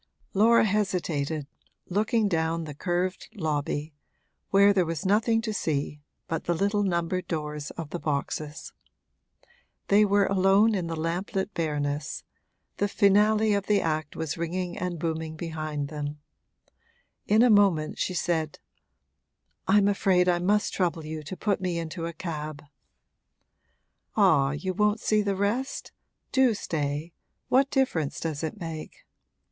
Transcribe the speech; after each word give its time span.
Laura 0.33 0.65
hesitated, 0.65 1.45
looking 1.87 2.27
down 2.27 2.63
the 2.63 2.73
curved 2.73 3.27
lobby, 3.35 3.93
where 4.49 4.73
there 4.73 4.83
was 4.83 5.05
nothing 5.05 5.43
to 5.43 5.53
see 5.53 6.01
but 6.27 6.45
the 6.45 6.55
little 6.55 6.81
numbered 6.81 7.27
doors 7.27 7.69
of 7.77 7.91
the 7.91 7.99
boxes. 7.99 8.73
They 9.89 10.03
were 10.03 10.25
alone 10.25 10.73
in 10.73 10.87
the 10.87 10.95
lamplit 10.95 11.53
bareness; 11.53 12.23
the 12.77 12.87
finale 12.87 13.53
of 13.53 13.67
the 13.67 13.79
act 13.79 14.15
was 14.15 14.39
ringing 14.39 14.75
and 14.75 14.97
booming 14.97 15.35
behind 15.35 15.89
them. 15.89 16.17
In 17.27 17.43
a 17.43 17.51
moment 17.51 17.99
she 17.99 18.15
said: 18.15 18.57
'I'm 19.67 19.87
afraid 19.87 20.27
I 20.27 20.39
must 20.39 20.73
trouble 20.73 21.05
you 21.05 21.21
to 21.21 21.37
put 21.37 21.61
me 21.61 21.77
into 21.77 22.07
a 22.07 22.13
cab.' 22.13 22.63
'Ah, 24.15 24.49
you 24.49 24.73
won't 24.73 24.99
see 24.99 25.21
the 25.21 25.35
rest? 25.35 25.91
Do 26.31 26.55
stay 26.55 27.13
what 27.49 27.69
difference 27.69 28.19
does 28.19 28.41
it 28.43 28.59
make?' 28.59 29.05